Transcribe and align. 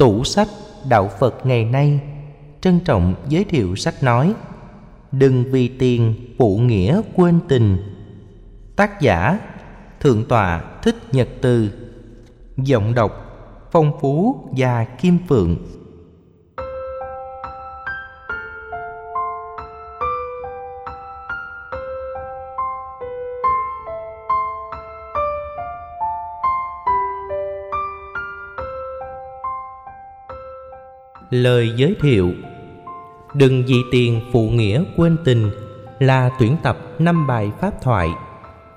Tủ 0.00 0.24
sách 0.24 0.48
Đạo 0.88 1.10
Phật 1.18 1.46
ngày 1.46 1.64
nay, 1.64 2.00
trân 2.60 2.80
trọng 2.80 3.14
giới 3.28 3.44
thiệu 3.44 3.76
sách 3.76 4.02
nói 4.02 4.34
Đừng 5.12 5.44
vì 5.50 5.68
tiền 5.68 6.14
phụ 6.38 6.58
nghĩa 6.58 7.00
quên 7.14 7.40
tình. 7.48 7.76
Tác 8.76 9.00
giả 9.00 9.38
Thượng 10.00 10.24
tọa 10.28 10.64
Thích 10.82 10.96
Nhật 11.12 11.28
Từ. 11.40 11.70
Giọng 12.56 12.94
đọc 12.94 13.12
Phong 13.72 13.92
Phú 14.00 14.36
và 14.56 14.84
Kim 14.84 15.18
Phượng. 15.28 15.56
Lời 31.30 31.72
giới 31.76 31.94
thiệu 32.00 32.32
Đừng 33.34 33.64
vì 33.66 33.76
tiền 33.92 34.20
phụ 34.32 34.48
nghĩa 34.48 34.84
quên 34.96 35.16
tình 35.24 35.50
là 35.98 36.30
tuyển 36.40 36.56
tập 36.62 36.78
năm 36.98 37.26
bài 37.26 37.50
pháp 37.60 37.82
thoại. 37.82 38.08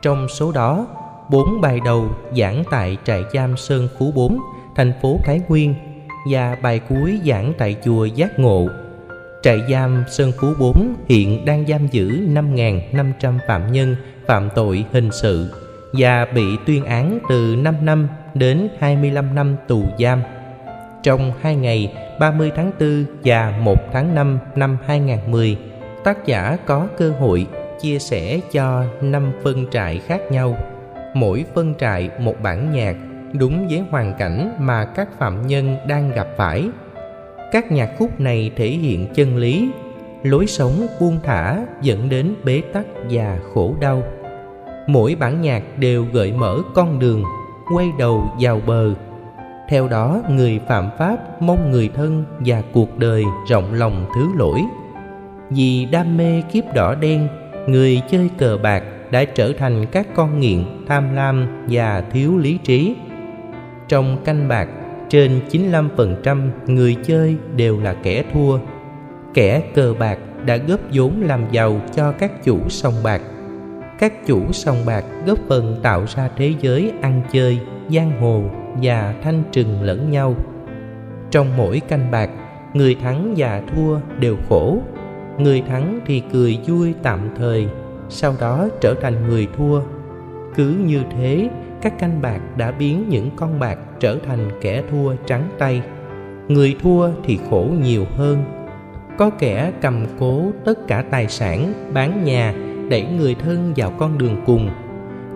Trong 0.01 0.27
số 0.27 0.51
đó, 0.51 0.87
bốn 1.29 1.61
bài 1.61 1.79
đầu 1.85 2.09
giảng 2.37 2.63
tại 2.71 2.97
trại 3.03 3.23
giam 3.33 3.57
Sơn 3.57 3.87
Phú 3.99 4.11
4, 4.15 4.39
thành 4.75 4.93
phố 5.01 5.19
Thái 5.23 5.41
Nguyên 5.47 5.75
và 6.31 6.57
bài 6.61 6.79
cuối 6.89 7.19
giảng 7.25 7.53
tại 7.57 7.75
chùa 7.85 8.05
Giác 8.05 8.39
Ngộ. 8.39 8.67
Trại 9.43 9.61
giam 9.69 10.03
Sơn 10.09 10.31
Phú 10.41 10.47
4 10.59 10.93
hiện 11.09 11.45
đang 11.45 11.67
giam 11.67 11.87
giữ 11.87 12.09
5.500 12.09 13.37
phạm 13.47 13.71
nhân 13.71 13.95
phạm 14.27 14.49
tội 14.55 14.85
hình 14.91 15.09
sự 15.11 15.47
và 15.93 16.25
bị 16.35 16.43
tuyên 16.65 16.85
án 16.85 17.19
từ 17.29 17.55
5 17.55 17.75
năm 17.81 18.07
đến 18.33 18.67
25 18.79 19.35
năm 19.35 19.55
tù 19.67 19.83
giam. 19.99 20.21
Trong 21.03 21.31
hai 21.41 21.55
ngày 21.55 21.93
30 22.19 22.51
tháng 22.55 22.71
4 22.79 23.05
và 23.23 23.59
1 23.61 23.77
tháng 23.93 24.15
5 24.15 24.39
năm 24.55 24.77
2010, 24.85 25.57
tác 26.03 26.25
giả 26.25 26.57
có 26.65 26.87
cơ 26.97 27.11
hội 27.19 27.47
chia 27.81 27.99
sẻ 27.99 28.39
cho 28.51 28.83
5 29.01 29.31
phân 29.43 29.65
trại 29.71 29.99
khác 29.99 30.21
nhau. 30.31 30.57
Mỗi 31.13 31.45
phân 31.55 31.75
trại 31.75 32.09
một 32.19 32.35
bản 32.43 32.71
nhạc 32.71 32.95
đúng 33.33 33.67
với 33.67 33.83
hoàn 33.89 34.13
cảnh 34.19 34.55
mà 34.59 34.85
các 34.85 35.07
phạm 35.19 35.47
nhân 35.47 35.77
đang 35.87 36.11
gặp 36.11 36.27
phải. 36.37 36.69
Các 37.51 37.71
nhạc 37.71 37.89
khúc 37.97 38.19
này 38.19 38.51
thể 38.55 38.67
hiện 38.67 39.07
chân 39.13 39.37
lý, 39.37 39.69
lối 40.23 40.47
sống 40.47 40.87
buông 40.99 41.19
thả 41.23 41.65
dẫn 41.81 42.09
đến 42.09 42.35
bế 42.43 42.61
tắc 42.73 42.85
và 43.09 43.39
khổ 43.53 43.75
đau. 43.81 44.03
Mỗi 44.87 45.15
bản 45.19 45.41
nhạc 45.41 45.63
đều 45.77 46.05
gợi 46.13 46.33
mở 46.33 46.57
con 46.75 46.99
đường, 46.99 47.23
quay 47.73 47.89
đầu 47.99 48.23
vào 48.39 48.61
bờ 48.67 48.93
theo 49.69 49.87
đó, 49.87 50.21
người 50.29 50.59
phạm 50.67 50.89
pháp 50.97 51.41
mong 51.41 51.71
người 51.71 51.89
thân 51.95 52.25
và 52.39 52.61
cuộc 52.73 52.97
đời 52.97 53.23
rộng 53.49 53.73
lòng 53.73 54.05
thứ 54.15 54.27
lỗi. 54.35 54.61
Vì 55.49 55.85
đam 55.85 56.17
mê 56.17 56.41
kiếp 56.51 56.73
đỏ 56.73 56.95
đen, 56.95 57.27
người 57.67 58.01
chơi 58.09 58.29
cờ 58.37 58.57
bạc 58.63 58.83
đã 59.11 59.25
trở 59.25 59.53
thành 59.53 59.85
các 59.91 60.07
con 60.15 60.39
nghiện, 60.39 60.65
tham 60.87 61.15
lam 61.15 61.65
và 61.69 62.03
thiếu 62.11 62.37
lý 62.37 62.57
trí. 62.57 62.95
Trong 63.87 64.17
canh 64.25 64.47
bạc, 64.47 64.67
trên 65.09 65.39
95% 65.51 66.49
người 66.67 66.95
chơi 67.03 67.37
đều 67.55 67.79
là 67.79 67.93
kẻ 67.93 68.23
thua. 68.33 68.59
Kẻ 69.33 69.61
cờ 69.75 69.93
bạc 69.99 70.17
đã 70.45 70.57
góp 70.57 70.79
vốn 70.93 71.21
làm 71.21 71.41
giàu 71.51 71.81
cho 71.95 72.11
các 72.11 72.43
chủ 72.43 72.59
sòng 72.69 72.93
bạc. 73.03 73.21
Các 73.99 74.25
chủ 74.25 74.51
sòng 74.51 74.77
bạc 74.85 75.03
góp 75.25 75.39
phần 75.47 75.79
tạo 75.83 76.05
ra 76.15 76.29
thế 76.37 76.53
giới 76.61 76.91
ăn 77.01 77.21
chơi, 77.31 77.59
giang 77.89 78.21
hồ 78.21 78.43
và 78.81 79.15
thanh 79.23 79.43
trừng 79.51 79.81
lẫn 79.81 80.11
nhau. 80.11 80.35
Trong 81.31 81.57
mỗi 81.57 81.79
canh 81.79 82.11
bạc, 82.11 82.29
người 82.73 82.95
thắng 82.95 83.33
và 83.37 83.61
thua 83.75 83.99
đều 84.19 84.35
khổ. 84.49 84.77
Người 85.37 85.61
thắng 85.61 85.99
thì 86.05 86.23
cười 86.33 86.59
vui 86.67 86.93
tạm 87.03 87.19
thời, 87.37 87.67
sau 88.09 88.35
đó 88.39 88.67
trở 88.81 88.93
thành 89.01 89.27
người 89.29 89.47
thua. 89.57 89.81
Cứ 90.55 90.75
như 90.85 91.01
thế, 91.11 91.49
các 91.81 91.99
canh 91.99 92.21
bạc 92.21 92.39
đã 92.57 92.71
biến 92.71 93.09
những 93.09 93.29
con 93.35 93.59
bạc 93.59 93.77
trở 93.99 94.17
thành 94.27 94.49
kẻ 94.61 94.83
thua 94.91 95.15
trắng 95.25 95.49
tay. 95.57 95.81
Người 96.47 96.75
thua 96.83 97.09
thì 97.23 97.39
khổ 97.49 97.67
nhiều 97.83 98.05
hơn. 98.15 98.43
Có 99.17 99.29
kẻ 99.29 99.71
cầm 99.81 100.05
cố 100.19 100.51
tất 100.65 100.87
cả 100.87 101.03
tài 101.11 101.27
sản, 101.27 101.73
bán 101.93 102.23
nhà, 102.23 102.53
đẩy 102.89 103.05
người 103.17 103.35
thân 103.35 103.73
vào 103.75 103.91
con 103.97 104.17
đường 104.17 104.41
cùng. 104.45 104.69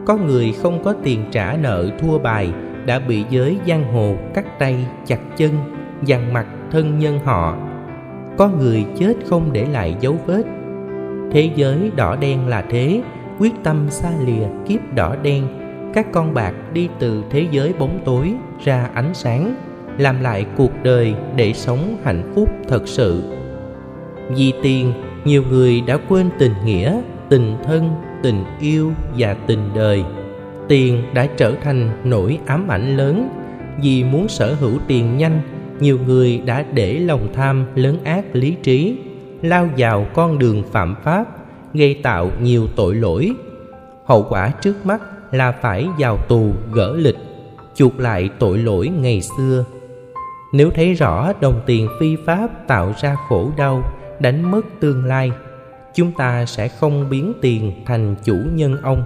Có 0.06 0.18
người 0.18 0.54
không 0.62 0.84
có 0.84 0.94
tiền 1.04 1.26
trả 1.32 1.58
nợ 1.62 1.90
thua 2.00 2.20
bài 2.20 2.52
đã 2.88 3.00
bị 3.00 3.26
giới 3.30 3.58
giang 3.68 3.94
hồ 3.94 4.16
cắt 4.34 4.60
tay, 4.60 4.88
chặt 5.06 5.20
chân, 5.38 5.52
dằn 6.04 6.34
mặt 6.34 6.46
thân 6.72 7.00
nhân 7.00 7.20
họ. 7.24 7.58
Có 8.38 8.48
người 8.48 8.86
chết 9.00 9.14
không 9.26 9.54
để 9.54 9.66
lại 9.66 9.96
dấu 10.00 10.16
vết. 10.26 10.44
Thế 11.32 11.50
giới 11.56 11.92
đỏ 11.96 12.16
đen 12.16 12.48
là 12.48 12.64
thế, 12.70 13.02
quyết 13.40 13.54
tâm 13.64 13.90
xa 13.90 14.10
lìa 14.26 14.48
kiếp 14.68 14.80
đỏ 14.96 15.16
đen. 15.24 15.48
Các 15.94 16.12
con 16.12 16.34
bạc 16.34 16.54
đi 16.74 16.90
từ 17.00 17.24
thế 17.30 17.48
giới 17.52 17.74
bóng 17.80 18.00
tối 18.06 18.34
ra 18.64 18.90
ánh 18.94 19.14
sáng, 19.14 19.56
làm 19.98 20.22
lại 20.22 20.46
cuộc 20.58 20.72
đời 20.84 21.16
để 21.36 21.54
sống 21.54 21.98
hạnh 22.04 22.32
phúc 22.36 22.50
thật 22.68 22.88
sự. 22.88 23.24
Vì 24.30 24.54
tiền, 24.64 24.94
nhiều 25.26 25.44
người 25.50 25.82
đã 25.82 25.98
quên 26.10 26.30
tình 26.40 26.54
nghĩa, 26.66 27.02
tình 27.30 27.56
thân, 27.64 27.90
tình 28.24 28.44
yêu 28.60 28.92
và 29.18 29.34
tình 29.34 29.70
đời 29.76 30.04
tiền 30.68 31.04
đã 31.14 31.28
trở 31.38 31.54
thành 31.64 31.90
nỗi 32.04 32.40
ám 32.46 32.68
ảnh 32.68 32.98
lớn. 32.98 33.30
Vì 33.82 34.04
muốn 34.04 34.28
sở 34.28 34.54
hữu 34.54 34.80
tiền 34.88 35.18
nhanh, 35.18 35.42
nhiều 35.80 36.00
người 36.06 36.42
đã 36.46 36.66
để 36.74 37.00
lòng 37.00 37.28
tham 37.34 37.66
lớn 37.76 37.98
ác 38.04 38.26
lý 38.34 38.56
trí, 38.64 38.98
lao 39.42 39.70
vào 39.78 40.08
con 40.14 40.40
đường 40.40 40.64
phạm 40.72 40.96
pháp, 41.04 41.26
gây 41.74 41.94
tạo 42.04 42.32
nhiều 42.42 42.68
tội 42.76 42.96
lỗi. 42.96 43.34
Hậu 44.06 44.26
quả 44.30 44.50
trước 44.62 44.86
mắt 44.86 45.02
là 45.32 45.52
phải 45.52 45.88
vào 46.00 46.18
tù 46.28 46.54
gỡ 46.74 46.96
lịch, 46.98 47.18
chuộc 47.76 48.00
lại 48.00 48.30
tội 48.40 48.58
lỗi 48.58 48.88
ngày 48.88 49.22
xưa. 49.22 49.66
Nếu 50.54 50.70
thấy 50.76 50.94
rõ 50.94 51.34
đồng 51.42 51.62
tiền 51.66 51.88
phi 52.00 52.16
pháp 52.26 52.68
tạo 52.68 52.94
ra 53.02 53.16
khổ 53.30 53.52
đau, 53.58 53.84
đánh 54.20 54.52
mất 54.52 54.62
tương 54.80 55.06
lai, 55.06 55.32
chúng 55.96 56.12
ta 56.18 56.46
sẽ 56.46 56.68
không 56.68 57.10
biến 57.10 57.34
tiền 57.42 57.72
thành 57.86 58.16
chủ 58.24 58.36
nhân 58.54 58.78
ông 58.84 59.04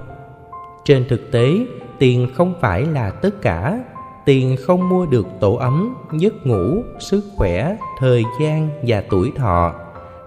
trên 0.85 1.05
thực 1.09 1.31
tế, 1.31 1.57
tiền 1.99 2.27
không 2.33 2.53
phải 2.61 2.85
là 2.85 3.11
tất 3.11 3.41
cả. 3.41 3.83
Tiền 4.25 4.55
không 4.59 4.89
mua 4.89 5.05
được 5.05 5.27
tổ 5.39 5.55
ấm, 5.55 5.95
giấc 6.19 6.47
ngủ, 6.47 6.83
sức 6.99 7.23
khỏe, 7.35 7.77
thời 7.99 8.23
gian 8.41 8.69
và 8.87 9.03
tuổi 9.09 9.31
thọ. 9.35 9.73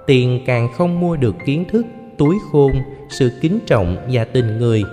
Tiền 0.07 0.41
càng 0.47 0.69
không 0.77 1.01
mua 1.01 1.17
được 1.17 1.35
kiến 1.47 1.65
thức, 1.71 1.87
túi 2.19 2.37
khôn, 2.53 2.73
sự 3.09 3.31
kính 3.41 3.59
trọng 3.67 3.97
và 4.11 4.25
tình 4.25 4.59
người. 4.59 4.85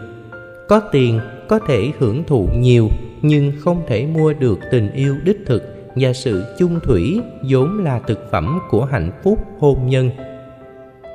Có 0.68 0.82
tiền, 0.92 1.20
có 1.48 1.60
thể 1.60 1.92
hưởng 2.00 2.24
thụ 2.24 2.48
nhiều, 2.58 2.88
nhưng 3.22 3.52
không 3.60 3.82
thể 3.88 4.06
mua 4.06 4.34
được 4.34 4.60
tình 4.72 4.92
yêu 4.94 5.16
đích 5.24 5.38
thực 5.46 5.64
và 5.96 6.14
sự 6.14 6.44
chung 6.60 6.80
thủy 6.84 7.22
vốn 7.50 7.84
là 7.84 8.00
thực 8.08 8.32
phẩm 8.32 8.60
của 8.70 8.86
hạnh 8.86 9.12
phúc 9.24 9.40
hôn 9.60 9.90
nhân. 9.90 10.10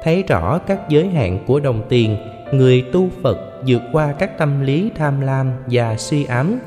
Thấy 0.02 0.22
rõ 0.28 0.58
các 0.58 0.80
giới 0.88 1.08
hạn 1.08 1.44
của 1.46 1.60
đồng 1.60 1.82
tiền, 1.88 2.16
người 2.52 2.82
tu 2.92 3.08
phật 3.22 3.55
vượt 3.66 3.82
qua 3.92 4.12
các 4.18 4.38
tâm 4.38 4.60
lý 4.60 4.90
tham 4.96 5.20
lam 5.20 5.50
và 5.66 5.96
suy 5.96 6.24
ám. 6.24 6.58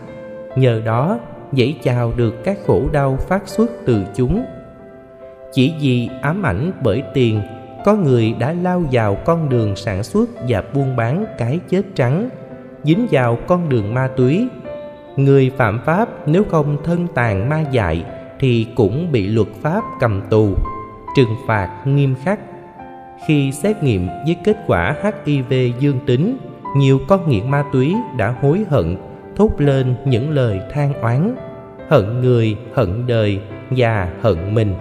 Nhờ 0.55 0.81
đó 0.85 1.19
dễ 1.51 1.73
chào 1.83 2.11
được 2.15 2.43
các 2.43 2.57
khổ 2.67 2.81
đau 2.91 3.17
phát 3.17 3.47
xuất 3.47 3.71
từ 3.85 4.03
chúng. 4.15 4.45
Chỉ 5.51 5.73
vì 5.81 6.09
ám 6.21 6.45
ảnh 6.45 6.71
bởi 6.83 7.03
tiền, 7.13 7.41
có 7.85 7.95
người 7.95 8.35
đã 8.39 8.53
lao 8.53 8.83
vào 8.91 9.15
con 9.25 9.49
đường 9.49 9.75
sản 9.75 10.03
xuất 10.03 10.29
và 10.47 10.63
buôn 10.73 10.95
bán 10.95 11.25
cái 11.37 11.59
chết 11.69 11.81
trắng, 11.95 12.29
dính 12.83 13.07
vào 13.11 13.37
con 13.47 13.69
đường 13.69 13.93
ma 13.93 14.09
túy. 14.17 14.47
Người 15.15 15.51
phạm 15.57 15.79
pháp 15.85 16.09
nếu 16.27 16.43
không 16.43 16.77
thân 16.83 17.07
tàn 17.15 17.49
ma 17.49 17.63
dại 17.71 18.05
thì 18.39 18.67
cũng 18.75 19.11
bị 19.11 19.27
luật 19.27 19.47
pháp 19.61 19.83
cầm 19.99 20.21
tù, 20.29 20.49
trừng 21.15 21.35
phạt 21.47 21.69
nghiêm 21.85 22.15
khắc. 22.23 22.39
Khi 23.27 23.51
xét 23.51 23.83
nghiệm 23.83 24.07
với 24.25 24.35
kết 24.43 24.57
quả 24.67 24.95
hiv 25.25 25.53
dương 25.79 25.99
tính 26.05 26.37
nhiều 26.75 26.99
con 27.07 27.29
nghiện 27.29 27.51
ma 27.51 27.63
túy 27.73 27.95
đã 28.17 28.35
hối 28.41 28.65
hận, 28.69 28.97
thốt 29.35 29.49
lên 29.57 29.95
những 30.05 30.29
lời 30.29 30.59
than 30.71 30.93
oán. 31.01 31.35
Hận 31.89 32.21
người, 32.21 32.57
hận 32.73 33.07
đời 33.07 33.41
và 33.69 34.13
hận 34.21 34.53
mình. 34.53 34.73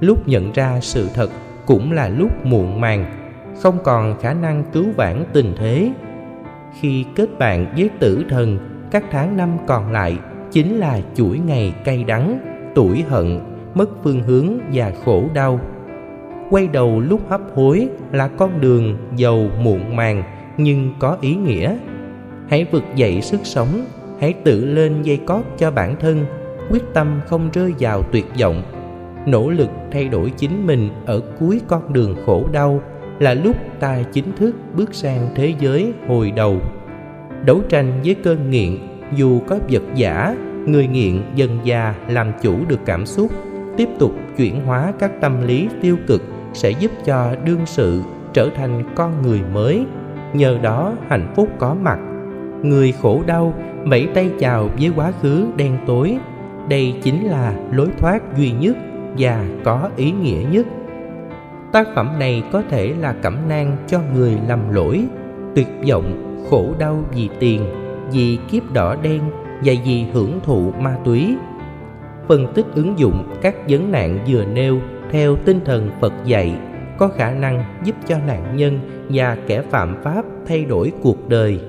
Lúc 0.00 0.28
nhận 0.28 0.52
ra 0.52 0.80
sự 0.80 1.08
thật 1.14 1.30
cũng 1.66 1.92
là 1.92 2.08
lúc 2.08 2.46
muộn 2.46 2.80
màng, 2.80 3.04
không 3.62 3.78
còn 3.84 4.18
khả 4.20 4.32
năng 4.32 4.64
cứu 4.72 4.84
vãn 4.96 5.24
tình 5.32 5.54
thế. 5.56 5.92
Khi 6.80 7.04
kết 7.14 7.38
bạn 7.38 7.74
với 7.76 7.90
tử 7.98 8.24
thần, 8.28 8.58
các 8.90 9.04
tháng 9.10 9.36
năm 9.36 9.50
còn 9.66 9.92
lại 9.92 10.18
chính 10.50 10.76
là 10.76 11.00
chuỗi 11.14 11.38
ngày 11.38 11.74
cay 11.84 12.04
đắng, 12.04 12.38
tuổi 12.74 13.04
hận, 13.08 13.40
mất 13.74 13.90
phương 14.04 14.22
hướng 14.22 14.58
và 14.72 14.92
khổ 15.04 15.24
đau. 15.34 15.60
Quay 16.50 16.66
đầu 16.66 17.00
lúc 17.00 17.20
hấp 17.28 17.40
hối 17.54 17.88
là 18.12 18.28
con 18.28 18.60
đường 18.60 18.96
giàu 19.16 19.48
muộn 19.62 19.96
màng 19.96 20.22
nhưng 20.58 20.94
có 20.98 21.16
ý 21.20 21.34
nghĩa. 21.34 21.76
Hãy 22.48 22.66
vực 22.70 22.84
dậy 22.96 23.22
sức 23.22 23.40
sống, 23.44 23.84
hãy 24.20 24.32
tự 24.32 24.64
lên 24.64 25.02
dây 25.02 25.16
cót 25.16 25.44
cho 25.58 25.70
bản 25.70 25.96
thân, 26.00 26.26
quyết 26.70 26.82
tâm 26.94 27.20
không 27.26 27.50
rơi 27.52 27.74
vào 27.78 28.02
tuyệt 28.02 28.26
vọng. 28.40 28.62
Nỗ 29.26 29.50
lực 29.50 29.70
thay 29.92 30.08
đổi 30.08 30.32
chính 30.36 30.66
mình 30.66 30.88
ở 31.06 31.20
cuối 31.38 31.60
con 31.68 31.92
đường 31.92 32.16
khổ 32.26 32.48
đau 32.52 32.82
là 33.18 33.34
lúc 33.34 33.56
ta 33.80 34.02
chính 34.12 34.36
thức 34.36 34.54
bước 34.76 34.94
sang 34.94 35.28
thế 35.34 35.54
giới 35.60 35.92
hồi 36.08 36.30
đầu. 36.30 36.60
Đấu 37.44 37.60
tranh 37.68 38.00
với 38.04 38.14
cơn 38.14 38.50
nghiện, 38.50 38.78
dù 39.16 39.40
có 39.46 39.58
vật 39.70 39.82
giả, 39.94 40.36
người 40.66 40.86
nghiện 40.86 41.22
dần 41.34 41.58
già 41.64 41.94
làm 42.08 42.32
chủ 42.42 42.54
được 42.68 42.80
cảm 42.86 43.06
xúc, 43.06 43.30
tiếp 43.76 43.88
tục 43.98 44.12
chuyển 44.36 44.60
hóa 44.60 44.92
các 44.98 45.20
tâm 45.20 45.46
lý 45.46 45.68
tiêu 45.82 45.96
cực 46.06 46.22
sẽ 46.52 46.70
giúp 46.70 46.90
cho 47.04 47.34
đương 47.44 47.66
sự 47.66 48.02
trở 48.32 48.48
thành 48.56 48.82
con 48.94 49.22
người 49.22 49.40
mới 49.54 49.84
nhờ 50.32 50.58
đó 50.62 50.92
hạnh 51.08 51.32
phúc 51.36 51.48
có 51.58 51.74
mặt. 51.74 51.98
Người 52.62 52.92
khổ 52.92 53.22
đau, 53.26 53.54
vẫy 53.84 54.08
tay 54.14 54.30
chào 54.38 54.68
với 54.78 54.92
quá 54.96 55.12
khứ 55.22 55.46
đen 55.56 55.78
tối. 55.86 56.18
Đây 56.68 56.94
chính 57.02 57.24
là 57.24 57.54
lối 57.72 57.88
thoát 57.98 58.36
duy 58.36 58.50
nhất 58.50 58.76
và 59.18 59.44
có 59.64 59.90
ý 59.96 60.10
nghĩa 60.10 60.44
nhất. 60.50 60.66
Tác 61.72 61.88
phẩm 61.94 62.18
này 62.18 62.42
có 62.52 62.62
thể 62.70 62.94
là 63.00 63.12
cẩm 63.12 63.36
nang 63.48 63.76
cho 63.86 64.00
người 64.14 64.38
lầm 64.48 64.70
lỗi, 64.70 65.04
tuyệt 65.54 65.68
vọng, 65.88 66.38
khổ 66.50 66.74
đau 66.78 67.04
vì 67.14 67.28
tiền, 67.40 67.62
vì 68.12 68.38
kiếp 68.50 68.72
đỏ 68.72 68.96
đen 69.02 69.20
và 69.64 69.72
vì 69.84 70.04
hưởng 70.12 70.40
thụ 70.42 70.72
ma 70.80 70.96
túy. 71.04 71.36
Phân 72.28 72.52
tích 72.54 72.66
ứng 72.74 72.98
dụng 72.98 73.32
các 73.42 73.54
vấn 73.68 73.92
nạn 73.92 74.18
vừa 74.28 74.44
nêu 74.44 74.78
theo 75.10 75.36
tinh 75.36 75.60
thần 75.64 75.90
phật 76.00 76.12
dạy 76.24 76.54
có 76.98 77.08
khả 77.08 77.30
năng 77.30 77.64
giúp 77.84 77.94
cho 78.06 78.18
nạn 78.26 78.56
nhân 78.56 78.80
và 79.08 79.36
kẻ 79.46 79.62
phạm 79.62 79.96
pháp 80.02 80.24
thay 80.46 80.64
đổi 80.64 80.92
cuộc 81.02 81.28
đời. 81.28 81.60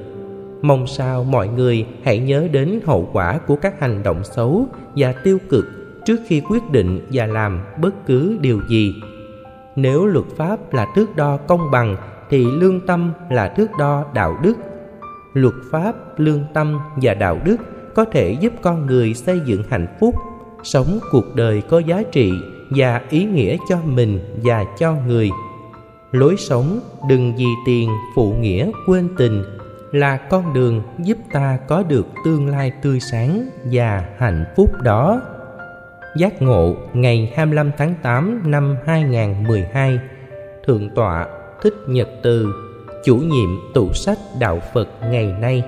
Mong 0.61 0.87
sao 0.87 1.23
mọi 1.23 1.47
người 1.47 1.87
hãy 2.03 2.19
nhớ 2.19 2.47
đến 2.51 2.79
hậu 2.85 3.09
quả 3.13 3.37
của 3.37 3.55
các 3.55 3.79
hành 3.79 4.03
động 4.03 4.23
xấu 4.23 4.67
và 4.95 5.11
tiêu 5.11 5.37
cực 5.49 5.65
trước 6.05 6.19
khi 6.27 6.41
quyết 6.49 6.69
định 6.71 7.07
và 7.11 7.25
làm 7.25 7.59
bất 7.81 8.05
cứ 8.05 8.37
điều 8.41 8.61
gì. 8.69 8.95
Nếu 9.75 10.05
luật 10.05 10.25
pháp 10.37 10.73
là 10.73 10.87
thước 10.95 11.15
đo 11.15 11.37
công 11.37 11.71
bằng, 11.71 11.95
thì 12.29 12.45
lương 12.51 12.79
tâm 12.87 13.13
là 13.29 13.47
thước 13.47 13.67
đo 13.79 14.05
đạo 14.13 14.39
đức. 14.43 14.57
Luật 15.33 15.53
pháp, 15.71 16.19
lương 16.19 16.43
tâm 16.53 16.79
và 17.01 17.13
đạo 17.13 17.39
đức 17.43 17.57
có 17.95 18.05
thể 18.05 18.31
giúp 18.31 18.53
con 18.61 18.85
người 18.85 19.13
xây 19.13 19.39
dựng 19.45 19.63
hạnh 19.69 19.87
phúc, 19.99 20.15
sống 20.63 20.99
cuộc 21.11 21.35
đời 21.35 21.61
có 21.69 21.79
giá 21.79 22.03
trị 22.11 22.33
và 22.69 23.01
ý 23.09 23.23
nghĩa 23.23 23.57
cho 23.69 23.77
mình 23.85 24.19
và 24.43 24.65
cho 24.77 24.95
người 25.07 25.31
lối 26.11 26.35
sống 26.37 26.79
đừng 27.09 27.35
vì 27.37 27.45
tiền 27.65 27.89
phụ 28.15 28.33
nghĩa 28.39 28.71
quên 28.87 29.09
tình 29.17 29.43
là 29.91 30.17
con 30.17 30.53
đường 30.53 30.81
giúp 30.99 31.17
ta 31.31 31.57
có 31.67 31.83
được 31.83 32.07
tương 32.25 32.47
lai 32.47 32.71
tươi 32.81 32.99
sáng 32.99 33.49
và 33.71 34.05
hạnh 34.17 34.45
phúc 34.55 34.69
đó. 34.83 35.21
Giác 36.17 36.41
ngộ 36.41 36.75
ngày 36.93 37.33
25 37.35 37.71
tháng 37.77 37.93
8 38.01 38.51
năm 38.51 38.77
2012 38.85 39.99
Thượng 40.67 40.89
tọa 40.95 41.27
Thích 41.61 41.73
Nhật 41.87 42.09
Từ, 42.23 42.53
Chủ 43.05 43.15
nhiệm 43.15 43.49
tủ 43.73 43.93
sách 43.93 44.17
Đạo 44.39 44.59
Phật 44.73 44.87
ngày 45.01 45.33
nay 45.41 45.63